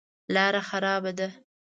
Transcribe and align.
لاره 0.35 0.61
خرابه 0.69 1.11
ده. 1.17 1.27